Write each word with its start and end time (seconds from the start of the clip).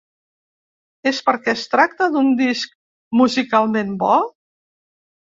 És 1.11 1.19
perquè 1.27 1.53
es 1.53 1.65
tracta 1.73 2.07
d’un 2.15 2.31
disc 2.39 2.73
musicalment 3.21 3.93
bo? 4.05 4.17